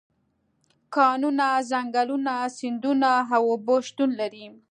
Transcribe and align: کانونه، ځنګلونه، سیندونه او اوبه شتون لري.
کانونه، 0.95 1.47
ځنګلونه، 1.71 2.33
سیندونه 2.57 3.11
او 3.35 3.43
اوبه 3.51 3.75
شتون 3.87 4.09
لري. 4.19 4.45